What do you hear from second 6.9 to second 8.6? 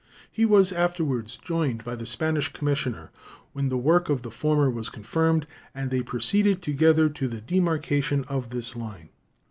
to the demarcation of